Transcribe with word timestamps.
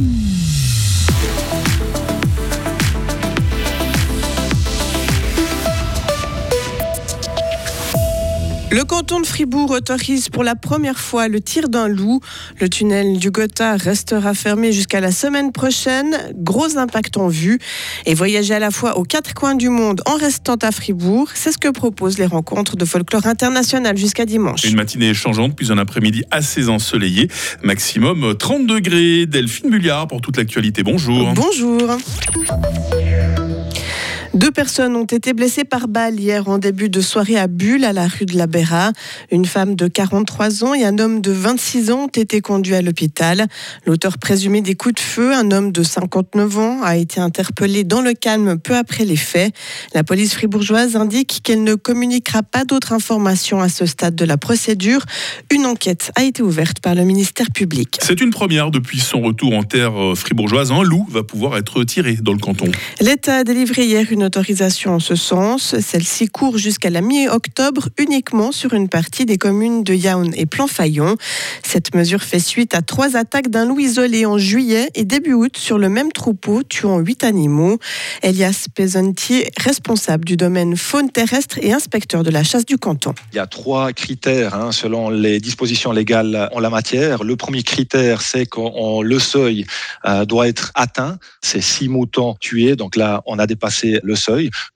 Mm-hmm. 0.00 0.29
Le 8.72 8.84
canton 8.84 9.18
de 9.18 9.26
Fribourg 9.26 9.72
autorise 9.72 10.28
pour 10.28 10.44
la 10.44 10.54
première 10.54 10.98
fois 10.98 11.26
le 11.26 11.40
tir 11.40 11.68
d'un 11.68 11.88
loup. 11.88 12.20
Le 12.60 12.68
tunnel 12.68 13.18
du 13.18 13.32
Gothard 13.32 13.80
restera 13.80 14.32
fermé 14.32 14.70
jusqu'à 14.72 15.00
la 15.00 15.10
semaine 15.10 15.50
prochaine. 15.50 16.16
Gros 16.36 16.78
impact 16.78 17.16
en 17.16 17.26
vue. 17.26 17.58
Et 18.06 18.14
voyager 18.14 18.54
à 18.54 18.60
la 18.60 18.70
fois 18.70 18.96
aux 18.96 19.02
quatre 19.02 19.34
coins 19.34 19.56
du 19.56 19.70
monde 19.70 20.02
en 20.06 20.14
restant 20.14 20.54
à 20.62 20.70
Fribourg, 20.70 21.30
c'est 21.34 21.50
ce 21.50 21.58
que 21.58 21.68
proposent 21.68 22.18
les 22.18 22.26
rencontres 22.26 22.76
de 22.76 22.84
folklore 22.84 23.26
international 23.26 23.96
jusqu'à 23.96 24.24
dimanche. 24.24 24.62
Une 24.62 24.76
matinée 24.76 25.14
changeante, 25.14 25.56
puis 25.56 25.72
un 25.72 25.78
après-midi 25.78 26.22
assez 26.30 26.68
ensoleillé. 26.68 27.28
Maximum 27.64 28.36
30 28.36 28.68
degrés. 28.68 29.26
Delphine 29.26 29.70
Bulliard 29.70 30.06
pour 30.06 30.20
toute 30.20 30.36
l'actualité. 30.36 30.84
Bonjour. 30.84 31.32
Bonjour. 31.34 31.98
Deux 34.32 34.52
personnes 34.52 34.94
ont 34.94 35.06
été 35.06 35.32
blessées 35.32 35.64
par 35.64 35.88
balle 35.88 36.20
hier 36.20 36.48
en 36.48 36.58
début 36.58 36.88
de 36.88 37.00
soirée 37.00 37.36
à 37.36 37.48
Bulle, 37.48 37.84
à 37.84 37.92
la 37.92 38.06
rue 38.06 38.26
de 38.26 38.38
la 38.38 38.46
Béra. 38.46 38.92
Une 39.32 39.44
femme 39.44 39.74
de 39.74 39.88
43 39.88 40.62
ans 40.62 40.72
et 40.72 40.84
un 40.84 41.00
homme 41.00 41.20
de 41.20 41.32
26 41.32 41.90
ans 41.90 42.04
ont 42.04 42.06
été 42.06 42.40
conduits 42.40 42.76
à 42.76 42.80
l'hôpital. 42.80 43.48
L'auteur 43.86 44.18
présumé 44.18 44.60
des 44.60 44.76
coups 44.76 44.94
de 44.94 45.00
feu, 45.00 45.34
un 45.34 45.50
homme 45.50 45.72
de 45.72 45.82
59 45.82 46.58
ans, 46.58 46.80
a 46.84 46.96
été 46.96 47.20
interpellé 47.20 47.82
dans 47.82 48.02
le 48.02 48.12
calme 48.12 48.56
peu 48.56 48.76
après 48.76 49.04
les 49.04 49.16
faits. 49.16 49.52
La 49.94 50.04
police 50.04 50.34
fribourgeoise 50.34 50.94
indique 50.94 51.40
qu'elle 51.42 51.64
ne 51.64 51.74
communiquera 51.74 52.44
pas 52.44 52.64
d'autres 52.64 52.92
informations 52.92 53.60
à 53.60 53.68
ce 53.68 53.84
stade 53.84 54.14
de 54.14 54.24
la 54.24 54.36
procédure. 54.36 55.04
Une 55.50 55.66
enquête 55.66 56.12
a 56.14 56.22
été 56.22 56.40
ouverte 56.40 56.78
par 56.78 56.94
le 56.94 57.02
ministère 57.02 57.50
public. 57.50 57.98
C'est 58.00 58.20
une 58.20 58.30
première 58.30 58.70
depuis 58.70 59.00
son 59.00 59.22
retour 59.22 59.54
en 59.54 59.64
terre 59.64 59.92
fribourgeoise. 60.14 60.70
Un 60.70 60.84
loup 60.84 61.04
va 61.10 61.24
pouvoir 61.24 61.56
être 61.56 61.82
tiré 61.82 62.14
dans 62.22 62.32
le 62.32 62.38
canton. 62.38 62.70
L'État 63.00 63.38
a 63.38 63.44
délivré 63.44 63.86
hier 63.86 64.06
une 64.12 64.19
autorisation 64.22 64.94
en 64.94 65.00
ce 65.00 65.14
sens. 65.14 65.74
Celle-ci 65.80 66.28
court 66.28 66.58
jusqu'à 66.58 66.90
la 66.90 67.00
mi-octobre 67.00 67.88
uniquement 67.98 68.52
sur 68.52 68.74
une 68.74 68.88
partie 68.88 69.26
des 69.26 69.38
communes 69.38 69.84
de 69.84 69.94
Yaoun 69.94 70.32
et 70.36 70.46
Planfaillon. 70.46 71.16
Cette 71.62 71.94
mesure 71.94 72.22
fait 72.22 72.38
suite 72.38 72.74
à 72.74 72.82
trois 72.82 73.16
attaques 73.16 73.48
d'un 73.48 73.66
loup 73.66 73.80
isolé 73.80 74.26
en 74.26 74.38
juillet 74.38 74.90
et 74.94 75.04
début 75.04 75.32
août 75.32 75.56
sur 75.56 75.78
le 75.78 75.88
même 75.88 76.12
troupeau, 76.12 76.62
tuant 76.62 76.98
huit 76.98 77.24
animaux. 77.24 77.78
Elias 78.22 78.66
Pesantier, 78.74 79.50
responsable 79.58 80.24
du 80.24 80.36
domaine 80.36 80.76
faune 80.76 81.10
terrestre 81.10 81.58
et 81.62 81.72
inspecteur 81.72 82.22
de 82.22 82.30
la 82.30 82.42
chasse 82.42 82.66
du 82.66 82.78
canton. 82.78 83.14
Il 83.32 83.36
y 83.36 83.40
a 83.40 83.46
trois 83.46 83.92
critères 83.92 84.54
hein, 84.54 84.72
selon 84.72 85.10
les 85.10 85.40
dispositions 85.40 85.92
légales 85.92 86.48
en 86.52 86.60
la 86.60 86.70
matière. 86.70 87.24
Le 87.24 87.36
premier 87.36 87.62
critère, 87.62 88.22
c'est 88.22 88.46
que 88.46 89.02
le 89.02 89.18
seuil 89.18 89.66
euh, 90.04 90.24
doit 90.24 90.48
être 90.48 90.72
atteint. 90.74 91.18
C'est 91.40 91.60
six 91.60 91.88
moutons 91.88 92.36
tués. 92.40 92.76
Donc 92.76 92.96
là, 92.96 93.22
on 93.26 93.38
a 93.38 93.46
dépassé 93.46 94.00
le 94.02 94.09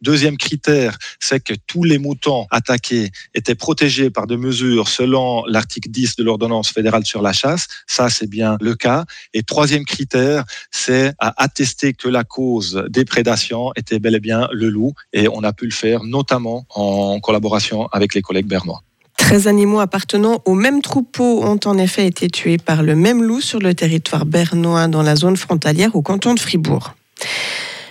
Deuxième 0.00 0.36
critère, 0.36 0.96
c'est 1.20 1.40
que 1.40 1.54
tous 1.66 1.84
les 1.84 1.98
moutons 1.98 2.46
attaqués 2.50 3.10
étaient 3.34 3.54
protégés 3.54 4.10
par 4.10 4.26
des 4.26 4.36
mesures 4.36 4.88
selon 4.88 5.44
l'article 5.46 5.90
10 5.90 6.16
de 6.16 6.24
l'ordonnance 6.24 6.70
fédérale 6.70 7.04
sur 7.04 7.22
la 7.22 7.32
chasse. 7.32 7.66
Ça, 7.86 8.10
c'est 8.10 8.28
bien 8.28 8.56
le 8.60 8.74
cas. 8.74 9.04
Et 9.32 9.42
troisième 9.42 9.84
critère, 9.84 10.44
c'est 10.70 11.12
à 11.18 11.34
attester 11.42 11.92
que 11.92 12.08
la 12.08 12.24
cause 12.24 12.84
des 12.88 13.04
prédations 13.04 13.72
était 13.76 13.98
bel 13.98 14.14
et 14.14 14.20
bien 14.20 14.48
le 14.52 14.68
loup. 14.68 14.92
Et 15.12 15.28
on 15.28 15.42
a 15.42 15.52
pu 15.52 15.66
le 15.66 15.72
faire 15.72 16.04
notamment 16.04 16.66
en 16.70 17.20
collaboration 17.20 17.86
avec 17.88 18.14
les 18.14 18.22
collègues 18.22 18.46
bernois. 18.46 18.82
13 19.16 19.46
animaux 19.46 19.80
appartenant 19.80 20.42
au 20.44 20.54
même 20.54 20.82
troupeau 20.82 21.44
ont 21.44 21.60
en 21.64 21.78
effet 21.78 22.06
été 22.06 22.28
tués 22.28 22.58
par 22.58 22.82
le 22.82 22.96
même 22.96 23.22
loup 23.22 23.40
sur 23.40 23.60
le 23.60 23.74
territoire 23.74 24.26
bernois 24.26 24.88
dans 24.88 25.02
la 25.02 25.16
zone 25.16 25.36
frontalière 25.36 25.94
au 25.94 26.02
canton 26.02 26.34
de 26.34 26.40
Fribourg. 26.40 26.94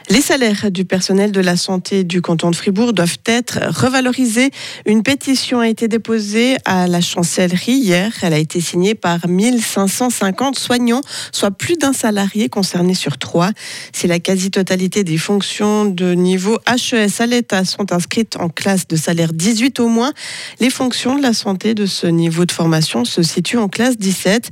Les 0.09 0.19
salaires 0.19 0.69
du 0.69 0.83
personnel 0.83 1.31
de 1.31 1.39
la 1.39 1.55
santé 1.55 2.03
du 2.03 2.21
canton 2.21 2.51
de 2.51 2.55
Fribourg 2.57 2.91
doivent 2.91 3.19
être 3.25 3.59
revalorisés. 3.69 4.51
Une 4.85 5.01
pétition 5.01 5.61
a 5.61 5.69
été 5.69 5.87
déposée 5.87 6.57
à 6.65 6.87
la 6.87 6.99
chancellerie 6.99 7.71
hier. 7.71 8.11
Elle 8.21 8.33
a 8.33 8.37
été 8.37 8.59
signée 8.59 8.95
par 8.95 9.27
1550 9.27 10.59
soignants, 10.59 11.01
soit 11.31 11.51
plus 11.51 11.77
d'un 11.77 11.93
salarié 11.93 12.49
concerné 12.49 12.95
sur 12.95 13.17
trois. 13.17 13.51
Si 13.93 14.07
la 14.07 14.19
quasi-totalité 14.19 15.05
des 15.05 15.17
fonctions 15.17 15.85
de 15.85 16.13
niveau 16.13 16.59
HES 16.67 17.21
à 17.21 17.25
l'État 17.25 17.63
sont 17.63 17.93
inscrites 17.93 18.35
en 18.35 18.49
classe 18.49 18.87
de 18.89 18.97
salaire 18.97 19.31
18 19.31 19.79
au 19.79 19.87
moins, 19.87 20.11
les 20.59 20.69
fonctions 20.69 21.15
de 21.15 21.21
la 21.21 21.33
santé 21.33 21.75
de 21.75 21.85
ce 21.85 22.07
niveau 22.07 22.45
de 22.45 22.51
formation 22.51 23.05
se 23.05 23.23
situent 23.23 23.57
en 23.57 23.69
classe 23.69 23.97
17. 23.97 24.49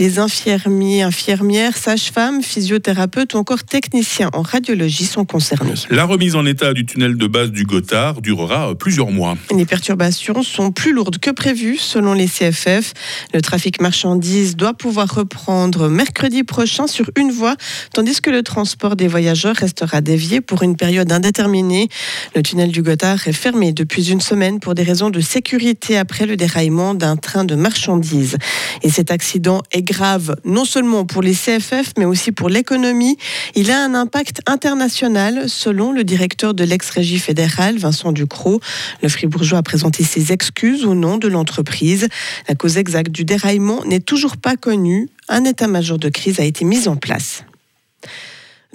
Les 0.00 0.18
infirmiers, 0.18 1.02
infirmières, 1.02 1.76
sages-femmes, 1.76 2.42
physiothérapeutes 2.42 3.34
ou 3.34 3.36
encore 3.36 3.64
techniciens 3.64 4.30
en 4.32 4.40
radiologie 4.40 4.93
sont 5.02 5.24
concernés. 5.24 5.74
La 5.90 6.04
remise 6.04 6.36
en 6.36 6.46
état 6.46 6.72
du 6.72 6.86
tunnel 6.86 7.16
de 7.16 7.26
base 7.26 7.50
du 7.50 7.64
Gothard 7.64 8.22
durera 8.22 8.76
plusieurs 8.76 9.10
mois. 9.10 9.36
Les 9.54 9.66
perturbations 9.66 10.44
sont 10.44 10.70
plus 10.70 10.92
lourdes 10.92 11.18
que 11.18 11.32
prévues 11.32 11.76
selon 11.76 12.12
les 12.12 12.28
CFF. 12.28 12.94
Le 13.32 13.42
trafic 13.42 13.80
marchandises 13.80 14.54
doit 14.54 14.74
pouvoir 14.74 15.12
reprendre 15.12 15.88
mercredi 15.88 16.44
prochain 16.44 16.86
sur 16.86 17.10
une 17.18 17.32
voie, 17.32 17.56
tandis 17.92 18.20
que 18.20 18.30
le 18.30 18.44
transport 18.44 18.94
des 18.94 19.08
voyageurs 19.08 19.56
restera 19.56 20.00
dévié 20.00 20.40
pour 20.40 20.62
une 20.62 20.76
période 20.76 21.10
indéterminée. 21.10 21.88
Le 22.36 22.42
tunnel 22.42 22.70
du 22.70 22.82
Gothard 22.82 23.26
est 23.26 23.32
fermé 23.32 23.72
depuis 23.72 24.10
une 24.10 24.20
semaine 24.20 24.60
pour 24.60 24.74
des 24.74 24.84
raisons 24.84 25.10
de 25.10 25.20
sécurité 25.20 25.98
après 25.98 26.26
le 26.26 26.36
déraillement 26.36 26.94
d'un 26.94 27.16
train 27.16 27.44
de 27.44 27.56
marchandises. 27.56 28.36
Et 28.82 28.90
cet 28.90 29.10
accident 29.10 29.62
est 29.72 29.82
grave 29.82 30.36
non 30.44 30.64
seulement 30.64 31.04
pour 31.04 31.22
les 31.22 31.34
CFF, 31.34 31.94
mais 31.98 32.04
aussi 32.04 32.30
pour 32.30 32.48
l'économie. 32.48 33.16
Il 33.56 33.72
a 33.72 33.82
un 33.82 33.94
impact 33.94 34.40
international 34.46 34.83
selon 34.88 35.92
le 35.92 36.04
directeur 36.04 36.54
de 36.54 36.64
l'ex-régie 36.64 37.18
fédérale, 37.18 37.78
Vincent 37.78 38.12
Ducrot. 38.12 38.60
Le 39.02 39.08
Fribourgeois 39.08 39.58
a 39.58 39.62
présenté 39.62 40.04
ses 40.04 40.32
excuses 40.32 40.84
au 40.84 40.94
nom 40.94 41.16
de 41.16 41.28
l'entreprise. 41.28 42.08
La 42.48 42.54
cause 42.54 42.76
exacte 42.76 43.10
du 43.10 43.24
déraillement 43.24 43.84
n'est 43.84 44.00
toujours 44.00 44.36
pas 44.36 44.56
connue. 44.56 45.08
Un 45.28 45.44
état-major 45.44 45.98
de 45.98 46.08
crise 46.08 46.40
a 46.40 46.44
été 46.44 46.64
mis 46.64 46.88
en 46.88 46.96
place. 46.96 47.44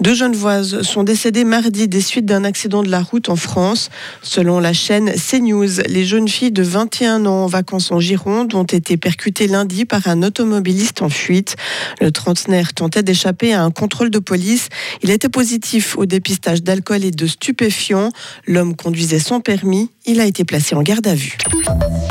Deux 0.00 0.14
jeunes 0.14 0.34
voises 0.34 0.80
sont 0.80 1.02
décédées 1.02 1.44
mardi 1.44 1.86
des 1.86 2.00
suites 2.00 2.24
d'un 2.24 2.42
accident 2.44 2.82
de 2.82 2.88
la 2.88 3.02
route 3.02 3.28
en 3.28 3.36
France. 3.36 3.90
Selon 4.22 4.58
la 4.58 4.72
chaîne 4.72 5.12
CNews, 5.12 5.82
les 5.86 6.06
jeunes 6.06 6.26
filles 6.26 6.52
de 6.52 6.62
21 6.62 7.26
ans 7.26 7.44
en 7.44 7.46
vacances 7.46 7.90
en 7.90 8.00
Gironde 8.00 8.54
ont 8.54 8.64
été 8.64 8.96
percutées 8.96 9.46
lundi 9.46 9.84
par 9.84 10.08
un 10.08 10.22
automobiliste 10.22 11.02
en 11.02 11.10
fuite. 11.10 11.56
Le 12.00 12.10
trentenaire 12.12 12.72
tentait 12.72 13.02
d'échapper 13.02 13.52
à 13.52 13.62
un 13.62 13.70
contrôle 13.70 14.08
de 14.08 14.18
police. 14.18 14.70
Il 15.02 15.10
était 15.10 15.28
positif 15.28 15.98
au 15.98 16.06
dépistage 16.06 16.62
d'alcool 16.62 17.04
et 17.04 17.10
de 17.10 17.26
stupéfiants. 17.26 18.08
L'homme 18.46 18.76
conduisait 18.76 19.18
sans 19.18 19.40
permis. 19.40 19.90
Il 20.10 20.20
a 20.20 20.24
été 20.24 20.44
placé 20.44 20.74
en 20.74 20.82
garde 20.82 21.06
à 21.06 21.14
vue. 21.14 21.38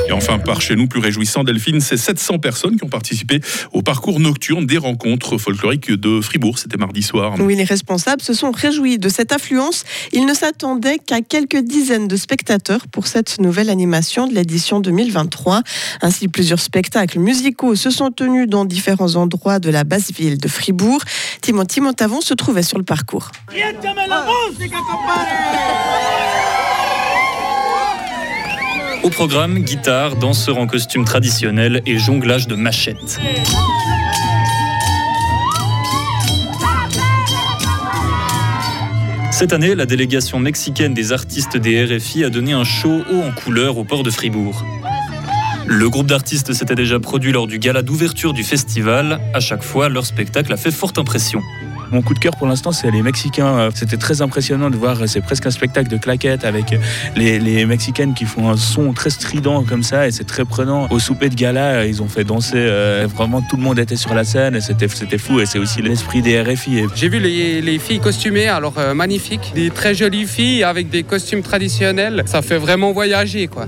Et 0.08 0.14
enfin, 0.14 0.40
par 0.40 0.62
chez 0.62 0.78
nous, 0.78 0.88
plus 0.88 1.02
réjouissant, 1.02 1.44
Delphine, 1.44 1.82
c'est 1.82 1.98
700 1.98 2.40
personnes 2.40 2.78
qui 2.78 2.86
ont 2.86 2.90
participé 2.90 3.42
au 3.74 3.82
parcours 3.82 4.22
nocturne 4.22 4.66
des 4.66 4.78
rencontres 4.78 5.38
folkloriques 5.38 5.92
de 5.92 6.22
Fribourg. 6.22 6.60
C'était 6.60 6.78
mardi 6.78 7.04
soir. 7.04 7.36
Oui, 7.40 7.56
les 7.58 7.66
responsables 7.66 8.22
se 8.22 8.34
sont 8.34 8.52
réjouis 8.52 9.00
de 9.00 9.10
cette 9.10 9.34
affluence. 9.34 9.84
Ils 10.14 10.26
ne 10.26 10.34
s'attendaient 10.34 10.98
qu'à 10.98 11.20
quelques 11.20 11.60
dizaines 11.60 12.08
de 12.08 12.16
spectateurs 12.16 12.88
pour 12.88 13.06
cette 13.08 13.42
nouvelle 13.42 13.70
animation 13.70 14.28
de 14.28 14.34
l'édition 14.34 14.80
2023. 14.80 15.62
Ainsi, 16.02 16.30
plusieurs 16.30 16.62
spectacles 16.62 17.20
musicaux 17.20 17.76
se 17.76 17.90
sont 17.90 18.12
tenus 18.12 18.48
dans 18.48 18.64
différents 18.64 19.18
endroits 19.18 19.60
de 19.60 19.70
la 19.70 19.84
basse 19.84 20.14
ville 20.14 20.38
de 20.38 20.48
Fribourg. 20.48 21.02
Timothy 21.42 21.82
Montavon 21.82 22.22
se 22.22 22.34
trouvait 22.34 22.64
sur 22.64 22.78
le 22.78 22.86
parcours. 22.86 23.30
Au 29.02 29.10
programme, 29.10 29.60
guitare, 29.60 30.18
danseur 30.18 30.58
en 30.58 30.68
costume 30.68 31.06
traditionnel 31.06 31.82
et 31.86 31.98
jonglage 31.98 32.48
de 32.48 32.56
machettes. 32.56 33.20
Cette 39.32 39.54
année, 39.54 39.74
la 39.74 39.86
délégation 39.86 40.40
mexicaine 40.40 40.94
des 40.94 41.14
artistes 41.14 41.56
des 41.56 41.86
RFI 41.86 42.26
a 42.26 42.30
donné 42.30 42.52
un 42.52 42.66
show 42.66 43.02
haut 43.10 43.22
en 43.22 43.32
couleur 43.32 43.78
au 43.78 43.86
port 43.86 44.04
de 44.04 44.12
Fribourg. 44.12 44.66
Le 45.72 45.88
groupe 45.88 46.08
d'artistes 46.08 46.52
s'était 46.52 46.74
déjà 46.74 47.00
produit 47.00 47.32
lors 47.32 47.46
du 47.46 47.60
gala 47.60 47.84
d'ouverture 47.84 48.34
du 48.34 48.44
festival. 48.44 49.20
À 49.36 49.40
chaque 49.40 49.62
fois, 49.62 49.88
leur 49.88 50.04
spectacle 50.04 50.52
a 50.52 50.58
fait 50.58 50.72
forte 50.72 50.98
impression. 50.98 51.44
Mon 51.92 52.02
coup 52.02 52.16
de 52.16 52.20
cœur 52.20 52.36
pour 52.38 52.48
l'instant, 52.48 52.72
c'est 52.72 52.90
les 52.90 53.04
Mexicains. 53.04 53.70
C'était 53.76 53.98
très 53.98 54.24
impressionnant 54.24 54.72
de 54.72 54.78
voir, 54.78 54.98
c'est 55.06 55.22
presque 55.22 55.46
un 55.46 55.52
spectacle 55.52 55.88
de 55.88 55.98
claquettes 55.98 56.44
avec 56.44 56.74
les, 57.16 57.66
Mexicaines 57.68 58.16
qui 58.16 58.26
font 58.26 58.50
un 58.50 58.58
son 58.58 58.94
très 58.94 59.12
strident 59.12 59.64
comme 59.64 59.84
ça 59.84 60.08
et 60.08 60.12
c'est 60.12 60.24
très 60.24 60.44
prenant. 60.44 60.88
Au 60.90 60.98
souper 60.98 61.30
de 61.30 61.36
gala, 61.36 61.86
ils 61.86 62.02
ont 62.02 62.08
fait 62.08 62.24
danser, 62.24 62.58
euh, 62.58 63.08
vraiment 63.08 63.44
tout 63.48 63.56
le 63.56 63.62
monde 63.62 63.78
était 63.78 63.96
sur 63.96 64.16
la 64.16 64.24
scène 64.24 64.56
et 64.56 64.62
c'était 64.62 64.88
fou 65.20 65.40
et 65.40 65.46
c'est 65.46 65.60
aussi 65.60 65.84
l'esprit 65.84 66.24
des 66.24 66.42
RFI. 66.42 66.86
J'ai 66.96 67.10
vu 67.10 67.20
les, 67.20 67.78
filles 67.78 68.00
costumées, 68.00 68.48
alors 68.48 68.74
euh, 68.80 68.96
magnifiques, 68.96 69.52
des 69.54 69.70
très 69.70 69.94
jolies 69.94 70.26
filles 70.26 70.64
avec 70.64 70.90
des 70.90 71.04
costumes 71.04 71.44
traditionnels, 71.44 72.24
ça 72.26 72.42
fait 72.42 72.58
vraiment 72.58 72.92
voyager 72.92 73.46
quoi. 73.46 73.68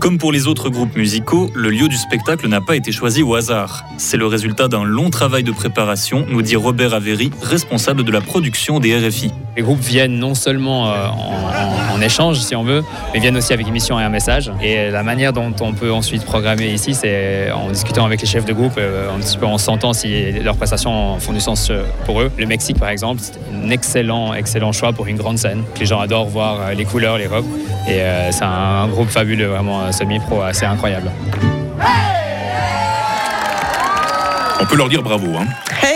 Comme 0.00 0.16
pour 0.16 0.32
les 0.32 0.46
autres 0.46 0.70
groupes 0.70 0.96
musicaux, 0.96 1.50
le 1.54 1.68
lieu 1.68 1.86
du 1.86 1.96
spectacle 1.96 2.48
n'a 2.48 2.62
pas 2.62 2.74
été 2.74 2.90
choisi 2.90 3.22
au 3.22 3.34
hasard. 3.34 3.84
C'est 3.98 4.16
le 4.16 4.26
résultat 4.26 4.66
d'un 4.66 4.82
long 4.82 5.10
travail 5.10 5.44
de 5.44 5.52
préparation, 5.52 6.24
nous 6.26 6.40
dit 6.40 6.56
Robert 6.56 6.94
Avery, 6.94 7.30
responsable 7.42 8.02
de 8.02 8.10
la 8.10 8.22
production 8.22 8.80
des 8.80 8.96
RFI. 8.96 9.30
Les 9.56 9.62
groupes 9.62 9.80
viennent 9.80 10.18
non 10.18 10.34
seulement 10.34 10.88
euh, 10.88 11.06
en, 11.08 12.00
échange, 12.00 12.38
si 12.38 12.56
on 12.56 12.62
veut, 12.62 12.82
mais 13.12 13.20
viennent 13.20 13.36
aussi 13.36 13.52
avec 13.52 13.66
une 13.66 13.74
mission 13.74 14.00
et 14.00 14.02
un 14.02 14.08
message. 14.08 14.50
Et 14.62 14.90
la 14.90 15.02
manière 15.02 15.34
dont 15.34 15.52
on 15.60 15.72
peut 15.72 15.92
ensuite 15.92 16.24
programmer 16.24 16.68
ici, 16.68 16.94
c'est 16.94 17.50
en 17.50 17.68
discutant 17.68 18.06
avec 18.06 18.22
les 18.22 18.26
chefs 18.26 18.46
de 18.46 18.54
groupe, 18.54 18.74
euh, 18.78 19.10
un 19.14 19.18
petit 19.18 19.36
en 19.42 19.58
sentant 19.58 19.92
si 19.92 20.32
leurs 20.32 20.56
prestations 20.56 21.18
font 21.18 21.32
du 21.32 21.40
sens 21.40 21.70
pour 22.06 22.22
eux. 22.22 22.32
Le 22.38 22.46
Mexique, 22.46 22.78
par 22.78 22.88
exemple, 22.88 23.20
c'est 23.22 23.34
un 23.52 23.68
excellent, 23.70 24.32
excellent 24.32 24.72
choix 24.72 24.92
pour 24.92 25.08
une 25.08 25.16
grande 25.16 25.36
scène. 25.36 25.62
Les 25.78 25.84
gens 25.84 26.00
adorent 26.00 26.28
voir 26.28 26.72
les 26.74 26.84
couleurs, 26.84 27.18
les 27.18 27.26
robes. 27.26 27.44
Et 27.86 28.00
euh, 28.00 28.30
c'est 28.32 28.44
un, 28.44 28.84
un 28.84 28.88
groupe 28.88 29.10
fabuleux, 29.10 29.48
vraiment 29.48 29.92
semi-pro 29.92 30.40
assez 30.42 30.64
incroyable. 30.64 31.10
On 34.60 34.64
peut 34.66 34.76
leur 34.76 34.88
dire 34.88 35.02
bravo. 35.02 35.26
Hein. 35.38 35.46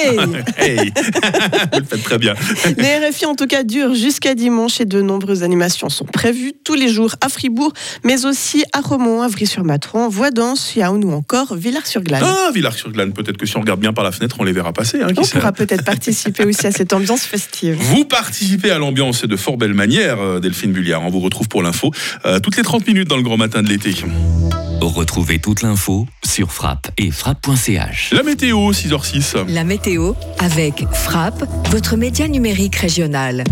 Hey 0.04 0.18
hey 0.58 0.92
Vous 1.72 1.78
le 1.80 1.84
faites 1.84 2.02
très 2.02 2.18
bien. 2.18 2.34
Les 2.76 3.08
RFI 3.08 3.26
en 3.26 3.34
tout 3.34 3.46
cas 3.46 3.62
durent 3.62 3.94
jusqu'à 3.94 4.34
dimanche 4.34 4.80
et 4.80 4.84
de 4.84 5.00
nombreuses 5.00 5.42
animations 5.42 5.88
sont 5.88 6.04
prévues 6.04 6.52
tous 6.64 6.74
les 6.74 6.88
jours 6.88 7.14
à 7.20 7.28
Fribourg, 7.28 7.72
mais 8.02 8.26
aussi 8.26 8.64
à 8.72 8.80
Romont, 8.80 9.22
à 9.22 9.28
Vry-sur-Matron, 9.28 10.08
Voidance, 10.08 10.74
Yaoun 10.76 11.04
ou 11.04 11.12
encore 11.12 11.54
Villars-sur-Glane. 11.54 12.22
Ah, 12.24 12.50
Villars-sur-Glane, 12.54 13.12
peut-être 13.12 13.36
que 13.36 13.46
si 13.46 13.56
on 13.56 13.60
regarde 13.60 13.80
bien 13.80 13.92
par 13.92 14.04
la 14.04 14.12
fenêtre, 14.12 14.36
on 14.38 14.44
les 14.44 14.52
verra 14.52 14.72
passer. 14.72 15.00
Hein, 15.00 15.08
on 15.16 15.22
pourra 15.22 15.52
peut-être 15.52 15.84
participer 15.84 16.44
aussi 16.44 16.66
à 16.66 16.72
cette 16.72 16.92
ambiance 16.92 17.22
festive. 17.22 17.76
Vous 17.78 18.04
participez 18.04 18.70
à 18.70 18.78
l'ambiance 18.78 19.24
et 19.24 19.26
de 19.26 19.36
fort 19.36 19.56
belle 19.56 19.74
manière, 19.74 20.20
euh, 20.20 20.40
Delphine 20.40 20.72
Bulliard. 20.72 21.02
On 21.02 21.10
vous 21.10 21.20
retrouve 21.20 21.48
pour 21.48 21.62
l'info 21.62 21.90
euh, 22.24 22.40
toutes 22.40 22.56
les 22.56 22.62
30 22.62 22.86
minutes 22.86 23.08
dans 23.08 23.16
le 23.16 23.22
grand 23.22 23.36
matin 23.36 23.62
de 23.62 23.68
l'été. 23.68 23.94
Retrouvez 24.80 25.38
toute 25.38 25.62
l'info 25.62 26.06
sur 26.24 26.52
frappe 26.52 26.90
et 26.98 27.10
frappe.ch. 27.10 28.12
La 28.12 28.22
météo, 28.22 28.70
6h06. 28.70 29.48
La 29.48 29.64
météo 29.64 30.12
avec 30.38 30.84
Frappe, 30.92 31.44
votre 31.70 31.96
média 31.96 32.28
numérique 32.28 32.76
régional. 32.76 33.44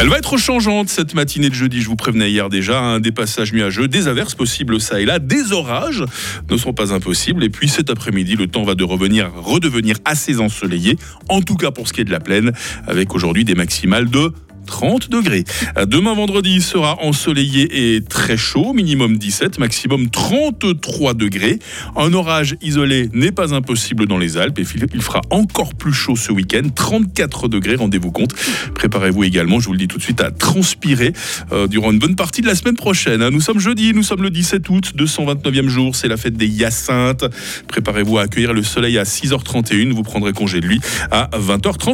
Elle 0.00 0.08
va 0.08 0.18
être 0.18 0.36
changeante 0.36 0.88
cette 0.88 1.14
matinée 1.14 1.48
de 1.48 1.54
jeudi, 1.54 1.80
je 1.80 1.88
vous 1.88 1.96
prévenais 1.96 2.30
hier 2.30 2.48
déjà, 2.48 2.80
hein, 2.80 3.00
des 3.00 3.12
passages 3.12 3.52
nuageux, 3.52 3.86
des 3.86 4.08
averses 4.08 4.34
possibles 4.34 4.80
ça 4.80 5.00
et 5.00 5.04
là, 5.04 5.18
des 5.18 5.52
orages 5.52 6.04
ne 6.50 6.56
sont 6.56 6.72
pas 6.72 6.92
impossibles. 6.92 7.44
Et 7.44 7.50
puis 7.50 7.68
cet 7.68 7.88
après-midi, 7.88 8.34
le 8.34 8.48
temps 8.48 8.64
va 8.64 8.74
de 8.74 8.84
revenir, 8.84 9.30
redevenir 9.34 9.96
assez 10.04 10.40
ensoleillé, 10.40 10.96
en 11.28 11.40
tout 11.40 11.56
cas 11.56 11.70
pour 11.70 11.86
ce 11.86 11.92
qui 11.92 12.00
est 12.00 12.04
de 12.04 12.10
la 12.10 12.20
plaine, 12.20 12.52
avec 12.86 13.14
aujourd'hui 13.14 13.44
des 13.44 13.54
maximales 13.54 14.10
de 14.10 14.32
30 14.66 15.10
degrés. 15.10 15.44
Demain 15.86 16.14
vendredi 16.14 16.60
sera 16.60 17.02
ensoleillé 17.02 17.94
et 17.94 18.00
très 18.02 18.36
chaud, 18.36 18.72
minimum 18.72 19.18
17, 19.18 19.58
maximum 19.58 20.10
33 20.10 21.14
degrés. 21.14 21.58
Un 21.96 22.12
orage 22.12 22.56
isolé 22.62 23.08
n'est 23.12 23.32
pas 23.32 23.54
impossible 23.54 24.06
dans 24.06 24.18
les 24.18 24.36
Alpes 24.36 24.58
et 24.58 24.64
il 24.94 25.02
fera 25.02 25.20
encore 25.30 25.74
plus 25.74 25.92
chaud 25.92 26.16
ce 26.16 26.32
week-end, 26.32 26.62
34 26.74 27.48
degrés, 27.48 27.76
rendez-vous 27.76 28.10
compte. 28.10 28.34
Préparez-vous 28.74 29.24
également, 29.24 29.60
je 29.60 29.66
vous 29.66 29.72
le 29.72 29.78
dis 29.78 29.88
tout 29.88 29.98
de 29.98 30.02
suite, 30.02 30.20
à 30.20 30.30
transpirer 30.30 31.12
euh, 31.52 31.66
durant 31.66 31.92
une 31.92 31.98
bonne 31.98 32.16
partie 32.16 32.40
de 32.40 32.46
la 32.46 32.54
semaine 32.54 32.76
prochaine. 32.76 33.28
Nous 33.28 33.40
sommes 33.40 33.60
jeudi, 33.60 33.92
nous 33.94 34.02
sommes 34.02 34.22
le 34.22 34.30
17 34.30 34.68
août, 34.68 34.92
229e 34.96 35.68
jour, 35.68 35.96
c'est 35.96 36.08
la 36.08 36.16
fête 36.16 36.36
des 36.36 36.46
Hyacinthes. 36.46 37.24
Préparez-vous 37.68 38.18
à 38.18 38.22
accueillir 38.22 38.52
le 38.52 38.62
soleil 38.62 38.98
à 38.98 39.04
6h31, 39.04 39.92
vous 39.92 40.02
prendrez 40.02 40.32
congé 40.32 40.60
de 40.60 40.66
lui 40.66 40.80
à 41.10 41.30
20h30. 41.34 41.90